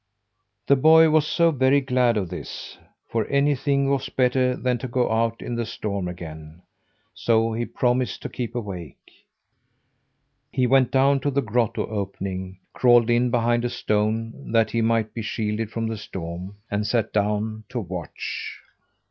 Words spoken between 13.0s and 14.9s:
in behind a stone, that he